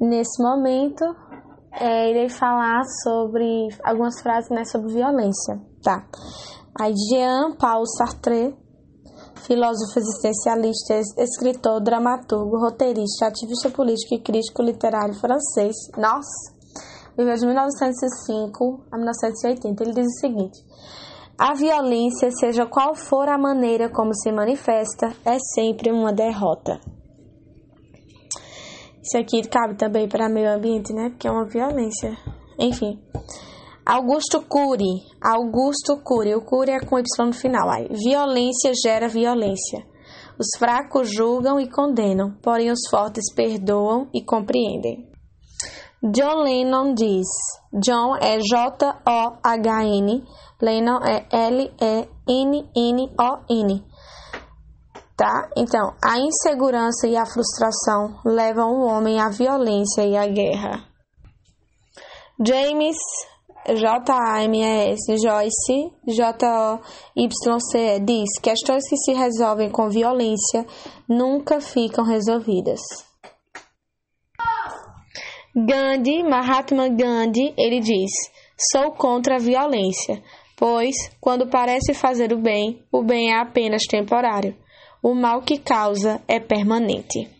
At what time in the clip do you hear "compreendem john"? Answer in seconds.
44.24-46.42